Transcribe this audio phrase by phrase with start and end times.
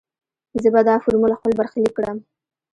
[0.61, 2.17] زه به دا فورمول خپل برخليک کړم.